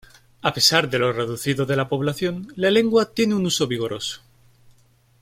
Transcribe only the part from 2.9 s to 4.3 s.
tiene un uso vigoroso.